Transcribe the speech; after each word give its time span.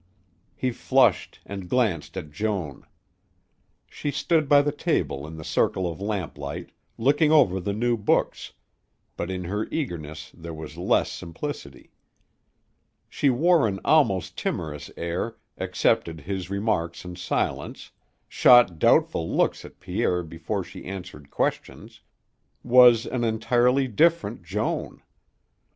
He 0.55 0.71
flushed 0.71 1.41
and 1.45 1.69
glanced 1.69 2.17
at 2.17 2.31
Joan. 2.31 2.87
She 3.87 4.09
stood 4.09 4.49
by 4.49 4.63
the 4.63 4.71
table 4.71 5.27
in 5.27 5.35
the 5.37 5.43
circle 5.43 5.85
of 5.85 6.01
lamplight, 6.01 6.71
looking 6.97 7.31
over 7.31 7.59
the 7.59 7.71
new 7.73 7.97
books, 7.97 8.53
but 9.15 9.29
in 9.29 9.43
her 9.43 9.67
eagerness 9.69 10.31
there 10.33 10.55
was 10.55 10.75
less 10.75 11.11
simplicity. 11.11 11.91
She 13.09 13.29
wore 13.29 13.67
an 13.67 13.79
almost 13.85 14.35
timorous 14.35 14.89
air, 14.97 15.37
accepted 15.59 16.21
his 16.21 16.49
remarks 16.49 17.05
in 17.05 17.15
silence, 17.15 17.91
shot 18.27 18.79
doubtful 18.79 19.29
looks 19.29 19.63
at 19.63 19.79
Pierre 19.79 20.23
before 20.23 20.63
she 20.63 20.83
answered 20.83 21.29
questions, 21.29 22.01
was 22.63 23.05
an 23.05 23.23
entirely 23.23 23.87
different 23.87 24.41
Joan. 24.41 25.03